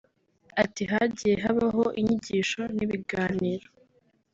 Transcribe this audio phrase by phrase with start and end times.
[0.63, 3.67] Ati “Hagiye habaho inyigisho n’ibiganiro